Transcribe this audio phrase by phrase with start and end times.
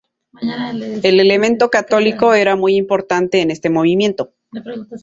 [1.03, 4.33] El elemento católico era muy importante en este movimiento.